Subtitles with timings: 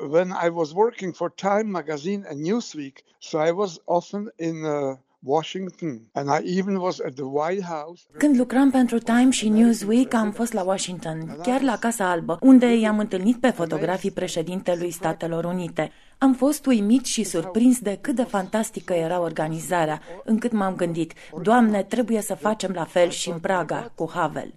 [0.00, 4.96] when I was working for Time magazine and Newsweek, so I was often in uh,
[5.22, 8.00] Washington and I even was at the White House.
[8.16, 12.76] Când lucram pentru Time și Newsweek, am fost la Washington, chiar la Casa Albă, unde
[12.76, 15.92] i-am întâlnit pe fotografii președintelui Statelor Unite.
[16.20, 21.12] Am fost uimit și surprins de cât de fantastică era organizarea, încât m-am gândit,
[21.42, 24.54] Doamne, trebuie să facem la fel și în Praga, cu Havel.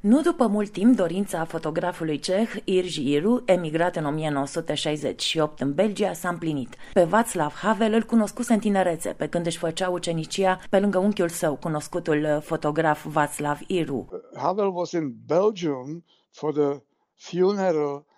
[0.00, 6.28] Nu după mult timp, dorința fotografului ceh, Irji Iru, emigrat în 1968 în Belgia, s-a
[6.28, 6.74] împlinit.
[6.92, 11.28] Pe Václav Havel îl cunoscuse în tinerețe, pe când își făcea ucenicia pe lângă unchiul
[11.28, 14.08] său, cunoscutul fotograf Václav Iru.
[14.36, 16.82] Havel was in Belgium for the
[17.14, 18.08] funeral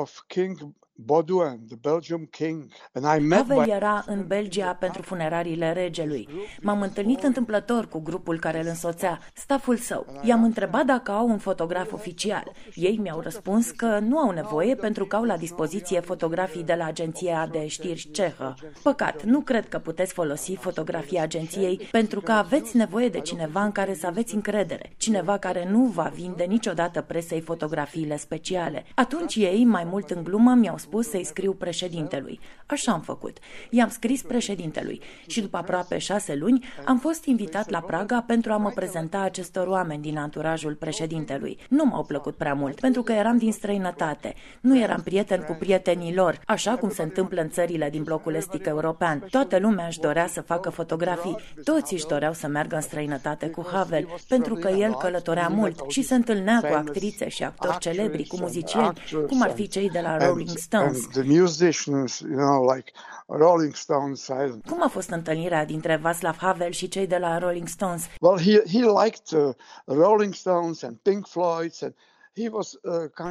[0.00, 5.72] of King Baudouin, the Belgium king, and I met Havel era în Belgia pentru funerariile
[5.72, 6.28] regelui.
[6.60, 10.06] M-am întâlnit întâmplător cu grupul care îl însoțea, staful său.
[10.22, 12.52] I-am întrebat dacă au un fotograf oficial.
[12.74, 16.84] Ei mi-au răspuns că nu au nevoie pentru că au la dispoziție fotografii de la
[16.84, 18.54] agenția de știri cehă.
[18.82, 23.72] Păcat, nu cred că puteți folosi fotografia agenției pentru că aveți nevoie de cineva în
[23.72, 28.84] care să aveți încredere, cineva care nu va vinde niciodată presei fotografiile speciale.
[28.94, 32.40] Atunci ei, mai mult în glumă, mi-au spus să-i scriu președintelui.
[32.66, 33.38] Așa am făcut.
[33.70, 38.56] I-am scris președintelui și după aproape șase luni am fost invitat la Praga pentru a
[38.56, 41.58] mă prezenta acestor oameni din anturajul președintelui.
[41.68, 44.34] Nu m-au plăcut prea mult, pentru că eram din străinătate.
[44.60, 48.66] Nu eram prieten cu prietenii lor, așa cum se întâmplă în țările din blocul estic
[48.66, 49.26] european.
[49.30, 53.66] Toată lumea își dorea să facă fotografii, toți își doreau să meargă în străinătate cu
[53.72, 58.36] Havel, pentru că el călătorea mult și se întâlnea cu actrițe și actori celebri, cu
[58.36, 58.92] muzicieni,
[59.26, 61.08] cum ar fi cei de la Rolling Stone Stones.
[61.08, 62.92] the musicians, you know, like
[63.26, 64.26] Rolling Stones.
[64.68, 68.06] Cum a fost întâlnirea dintre Václav Havel și cei de la Rolling Stones?
[68.20, 72.02] Well, he he liked uh, Rolling Stones and Pink Floyd and Uh,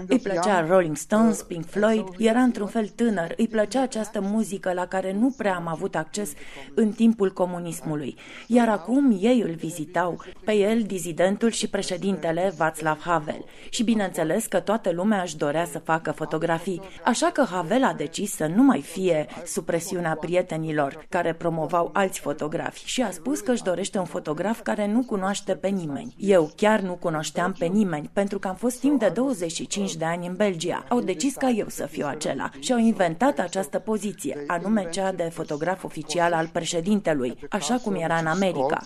[0.07, 4.73] îi plăcea Rolling Stones, uh, Pink Floyd, era într-un fel tânăr, îi plăcea această muzică
[4.73, 6.31] la care nu prea am avut acces
[6.73, 8.15] în timpul comunismului.
[8.47, 13.45] Iar acum ei îl vizitau, pe el dizidentul și președintele Václav Havel.
[13.69, 18.35] Și bineînțeles că toată lumea își dorea să facă fotografii, așa că Havel a decis
[18.35, 23.51] să nu mai fie sub presiunea prietenilor care promovau alți fotografi și a spus că
[23.51, 26.15] își dorește un fotograf care nu cunoaște pe nimeni.
[26.17, 30.05] Eu chiar nu cunoșteam pe nimeni, pentru că am fost timp timp de 25 de
[30.05, 30.85] ani în Belgia.
[30.89, 35.23] Au decis ca eu să fiu acela și au inventat această poziție, anume cea de
[35.23, 38.79] fotograf oficial al președintelui, așa cum era în America.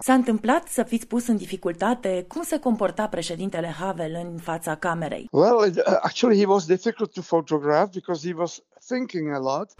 [0.00, 5.28] S-a întâmplat să fiți pus în dificultate cum se comporta președintele Havel în fața camerei.
[5.30, 8.62] Well, actually he was difficult to photograph because he was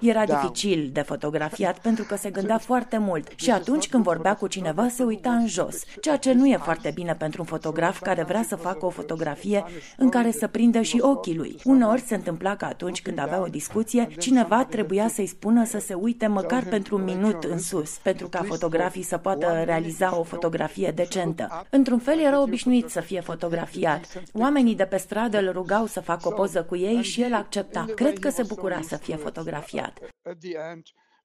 [0.00, 4.46] era dificil de fotografiat pentru că se gândea foarte mult și atunci când vorbea cu
[4.46, 8.22] cineva se uita în jos, ceea ce nu e foarte bine pentru un fotograf care
[8.22, 9.64] vrea să facă o fotografie
[9.96, 11.56] în care să prindă și ochii lui.
[11.64, 15.94] Uneori se întâmpla că atunci când avea o discuție, cineva trebuia să-i spună să se
[15.94, 20.92] uite măcar pentru un minut în sus, pentru ca fotografii să poată realiza o fotografie
[20.94, 21.66] decentă.
[21.70, 24.22] Într-un fel era obișnuit să fie fotografiat.
[24.32, 27.86] Oamenii de pe stradă îl rugau să facă o poză cu ei și el accepta.
[27.94, 29.98] Cred că se bucura să fie fotografiat.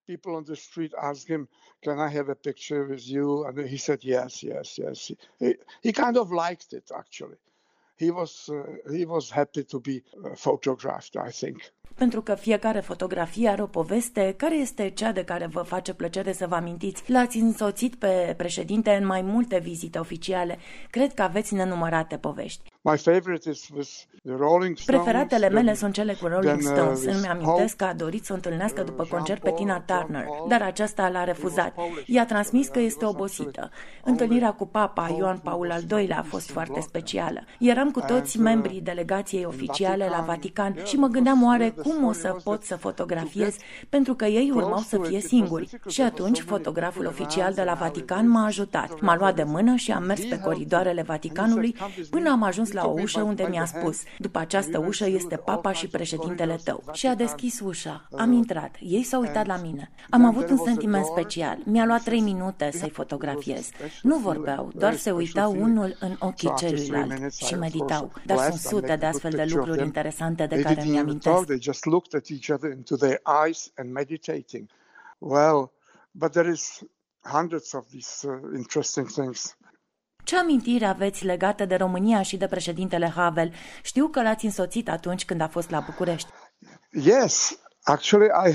[0.05, 1.47] people on the street asked him,
[1.81, 5.91] "Can I have a picture with you?" And he said, "Yes, yes, yes." He, he
[5.91, 7.39] kind of liked it actually.
[7.99, 11.61] He was uh, he was happy to be uh, photographed, I think.
[11.95, 16.33] Pentru că fiecare fotografie are o poveste, care este cea de care vă face plăcere
[16.33, 17.11] să vă amintiți?
[17.11, 20.57] L-ați însoțit pe președinte în mai multe vizite oficiale.
[20.89, 22.72] Cred că aveți nenumărate povești.
[22.85, 25.01] My favorite is with the Rolling Stones.
[25.03, 27.05] Preferatele mele sunt cele cu Rolling uh, Stones.
[27.05, 30.61] Îmi amintesc că a dorit să o întâlnească uh, după concert pe Tina Turner, dar
[30.61, 31.75] aceasta l-a refuzat.
[32.05, 33.69] I-a transmis că este obosită.
[34.03, 37.43] Întâlnirea cu Papa Ioan Paul al II-lea a fost foarte specială.
[37.59, 42.11] Eram cu toți uh, membrii delegației oficiale la Vatican și mă gândeam oare cum o
[42.11, 43.55] să pot să fotografiez,
[43.89, 45.79] pentru că ei urmau să fie singuri.
[45.87, 48.99] Și atunci fotograful oficial de la Vatican m-a ajutat.
[49.01, 51.75] M-a luat de mână și am mers pe coridoarele Vaticanului
[52.09, 55.87] până am ajuns la o ușă unde mi-a spus, după această ușă este papa și
[55.87, 56.83] președintele tău.
[56.91, 58.07] Și a deschis ușa.
[58.17, 58.75] Am intrat.
[58.79, 59.91] Ei s-au uitat la mine.
[60.09, 61.57] Am avut un sentiment special.
[61.65, 63.69] Mi-a luat trei minute să-i fotografiez.
[64.01, 68.11] Nu vorbeau, doar se uitau unul în ochii celuilalt și meditau.
[68.25, 71.35] Dar sunt sute de astfel de lucruri interesante de care mi-amintesc.
[75.17, 75.71] Well,
[76.11, 76.83] but there is
[77.21, 79.57] hundreds of these uh, interesting things.
[80.23, 83.53] Ce amintiri aveți legate de România și de președintele Havel?
[83.81, 86.29] Știu că l-ați însoțit atunci când a fost la București.
[86.91, 88.51] Yes, actually I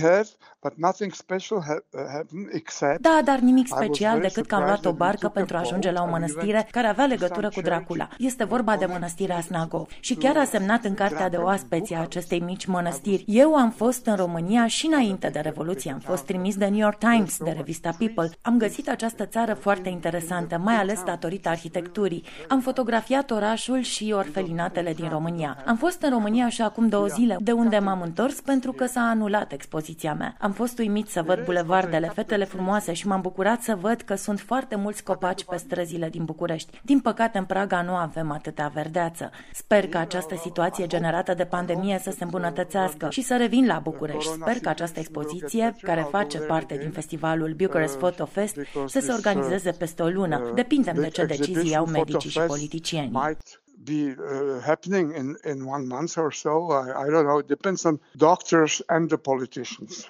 [1.61, 6.03] have Da, dar nimic special decât că am luat o barcă pentru a ajunge la
[6.03, 8.09] o mănăstire care avea legătură cu Dracula.
[8.19, 9.89] Este vorba de mănăstirea Snagov.
[10.01, 13.25] Și chiar a semnat în cartea de oaspeți a acestei mici mănăstiri.
[13.27, 15.93] Eu am fost în România și înainte de Revoluție.
[15.93, 18.31] Am fost trimis de New York Times, de revista People.
[18.43, 22.25] Am găsit această țară foarte interesantă, mai ales datorită arhitecturii.
[22.49, 25.63] Am fotografiat orașul și orfelinatele din România.
[25.67, 29.01] Am fost în România și acum două zile, de unde m-am întors pentru că s-a
[29.01, 30.37] anulat expoziția mea.
[30.49, 34.41] Am fost uimit să văd bulevardele, fetele frumoase și m-am bucurat să văd că sunt
[34.41, 36.81] foarte mulți copaci pe străzile din București.
[36.85, 39.31] Din păcate, în Praga nu avem atâta verdeață.
[39.53, 44.33] Sper că această situație generată de pandemie să se îmbunătățească și să revin la București.
[44.33, 48.57] Sper că această expoziție, care face parte din festivalul Bucharest Photo Fest,
[48.87, 50.53] să se organizeze peste o lună.
[50.55, 53.37] Depindem de ce decizii au medicii și politicienii.
[53.85, 56.53] be uh, happening in, in one month or so.
[56.73, 57.39] I, I don't know.
[57.39, 60.07] It depends on doctors and the politicians.